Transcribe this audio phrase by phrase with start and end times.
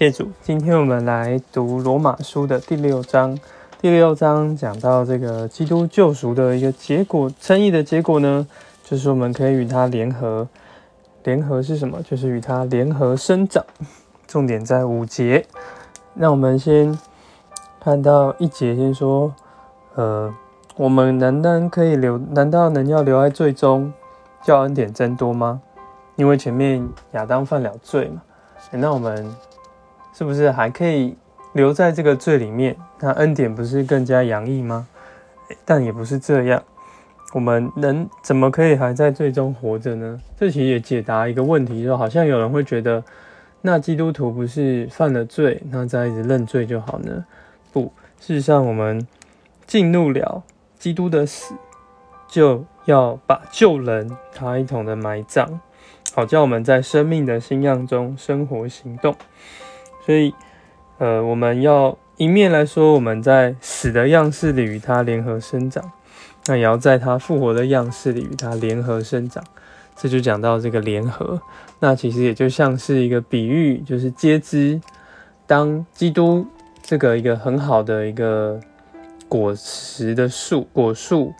[0.00, 3.38] 谢主，今天我们来读罗马书的第六章。
[3.82, 8.46] 第六章讲到这个基督救赎的一个结果，称义的结果呢，
[8.82, 10.48] 就是我们可以与他联合。
[11.24, 12.02] 联合是什么？
[12.02, 13.62] 就是与他联合生长。
[14.26, 15.44] 重点在五节。
[16.14, 16.98] 那我们先
[17.78, 19.34] 看到一节，先说，
[19.96, 20.34] 呃，
[20.76, 22.16] 我们难道可以留？
[22.16, 23.92] 难道能要留在最终，
[24.42, 25.60] 叫恩典增多吗？
[26.16, 28.22] 因为前面亚当犯了罪嘛，
[28.70, 29.30] 那我们
[30.20, 31.16] 是不是还可以
[31.54, 32.76] 留在这个罪里面？
[32.98, 34.86] 那恩典不是更加洋溢吗？
[35.64, 36.62] 但也不是这样，
[37.32, 40.20] 我们能怎么可以还在罪中活着呢？
[40.38, 43.02] 这其实也解答一个问题，就好像有人会觉得，
[43.62, 47.24] 那基督徒不是犯了罪，那再一直认罪就好呢？
[47.72, 49.08] 不，事实上我们
[49.66, 50.42] 进入了
[50.78, 51.54] 基督的死，
[52.28, 55.60] 就要把旧人他一同的埋葬。
[56.12, 59.14] 好叫我们在生命的新样中生活行动，
[60.04, 60.34] 所以，
[60.98, 65.92] 呃，我们要一面来说我们在死的样式里与他联合生长，
[66.46, 69.42] 那也要在他复活的样式里与他联合生长。
[69.96, 71.40] 这就讲到这个联合，
[71.78, 74.80] 那其实也就像是一个比喻，就是皆知。
[75.46, 76.46] 当基督
[76.82, 78.60] 这个一个很好的一个
[79.28, 81.32] 果实的树果树，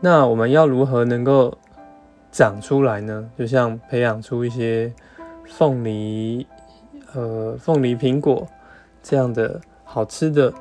[0.00, 1.56] 那我们要如何能够？
[2.32, 4.92] 长出来呢，就像培养出一些
[5.46, 6.46] 凤梨、
[7.16, 8.46] 呃凤梨苹果
[9.02, 10.52] 这样的好吃的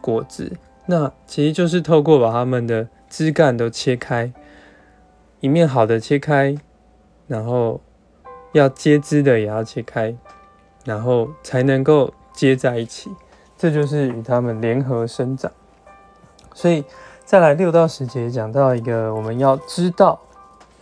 [0.00, 4.32] 果子，那其实就是透过把它们的枝干都切开，
[5.40, 6.56] 一面好的切开，
[7.26, 7.80] 然后
[8.52, 10.16] 要接枝的也要切开，
[10.84, 13.10] 然后才能够接在一起，
[13.58, 15.50] 这就是与它们联合生长。
[16.54, 16.84] 所以
[17.24, 20.20] 再来六到十节讲到一个，我们要知道。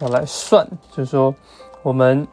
[0.01, 1.33] 要来算，就是说，
[1.85, 2.27] 我们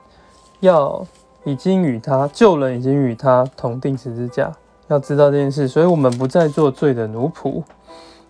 [0.62, 1.06] 要
[1.44, 4.52] 已经与他救人，已经与他同定十字架，
[4.88, 7.64] 要知道这件事，所以我们不再做罪的奴仆。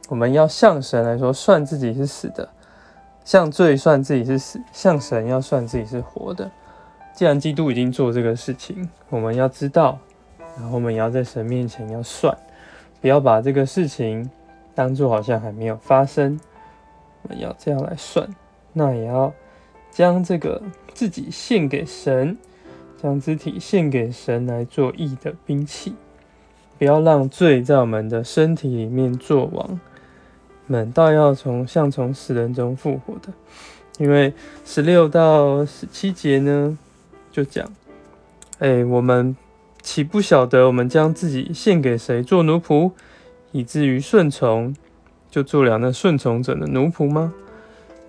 [0.10, 2.50] 我们要向神来说，算自己是死的，
[3.24, 6.50] 向罪算自己是死，向神要算自己是活的。
[7.14, 9.98] 既然基督已经做这个事情，我们要知道，
[10.58, 12.38] 然后我们也要在神面前要算，
[13.00, 14.30] 不要把这个事情
[14.74, 16.40] 当做好像还没有发生。
[17.24, 18.28] 我们要这样来算。
[18.74, 19.32] 那也要
[19.92, 20.62] 将这个
[20.94, 22.38] 自己献给神，
[23.02, 25.94] 将肢体献给神来做义的兵器，
[26.78, 29.80] 不要让罪在我们的身体里面作王。
[30.68, 33.34] 们倒要从像从死人中复活的，
[33.98, 36.78] 因为十六到十七节呢，
[37.32, 37.68] 就讲，
[38.60, 39.36] 哎，我们
[39.82, 42.92] 岂不晓得我们将自己献给谁做奴仆，
[43.52, 44.74] 以至于顺从，
[45.30, 47.34] 就做了那顺从者的奴仆吗？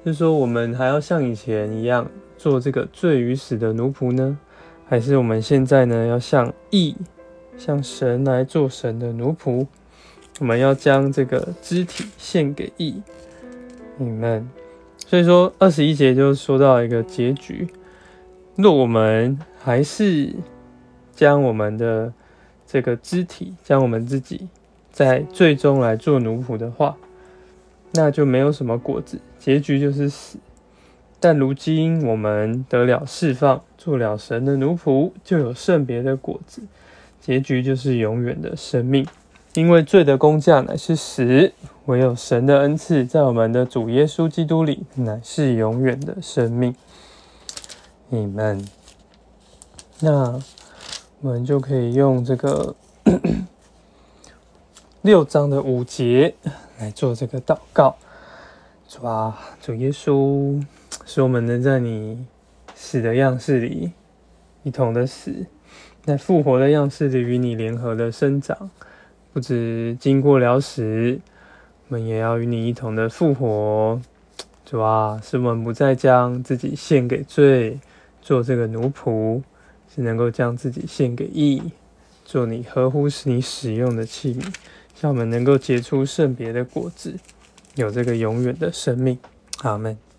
[0.05, 4.39] 是说，我们还要像以前一样做这个罪与死的奴仆呢，
[4.87, 6.97] 还是我们现在呢要向义、
[7.57, 9.67] 向神来做神的奴仆？
[10.41, 13.03] 我们要将这个肢体献给义，
[13.97, 14.49] 你们。
[14.99, 17.69] 所以说，二十一节就说到一个结局：
[18.57, 20.35] 若我们还是
[21.15, 22.13] 将我们的
[22.67, 24.49] 这个肢体，将我们自己
[24.91, 26.97] 在最终来做奴仆的话。
[27.95, 30.39] 那就没有什么果子，结局就是死。
[31.23, 36.63] 但如今我们得了释放，做了神的奴仆，就有圣别的果子，
[37.21, 39.07] 结局就是永远的生命。
[39.55, 41.53] 因为罪的工价乃是死，
[41.85, 46.75] 唯有神的恩赐在我们的主耶稣基督里，乃是永远的生命。
[48.09, 48.67] 你们，
[50.01, 50.41] 那
[51.21, 52.75] 我们就可以用这个
[55.03, 56.35] 六章的五节。
[56.79, 57.95] 来做这个祷告，
[58.95, 60.63] 主啊，主耶稣，
[61.07, 62.27] 使我们能在你
[62.75, 63.93] 死的样式里
[64.65, 65.47] 一同的死，
[66.05, 68.71] 在复活的样式里与你联合的生长。
[69.33, 71.19] 不止经过了死，
[71.89, 73.99] 我们也要与你一同的复活。
[74.67, 77.81] 主啊，使我们不再将自己献给罪，
[78.21, 79.41] 做这个奴仆，
[79.95, 81.63] 是能够将自己献给义，
[82.27, 84.55] 做你合乎使你使用的器皿。
[85.01, 87.15] 让我们能够结出圣别的果子，
[87.77, 89.19] 有这个永远的生命。
[89.63, 90.03] 阿门。